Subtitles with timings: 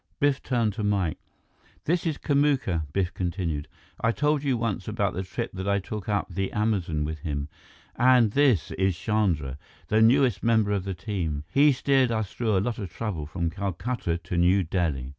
[0.19, 1.19] Biff turned to Mike.
[1.85, 3.67] "This is Kamuka," Biff continued.
[3.99, 7.49] "I told you once about the trip that I took up the Amazon with him.
[7.97, 9.59] And this is Chandra,
[9.89, 11.43] the newest member of the team.
[11.51, 15.09] He steered us through a lot of trouble from Calcutta to New Delhi."